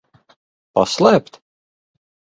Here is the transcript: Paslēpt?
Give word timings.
Paslēpt? 0.79 1.39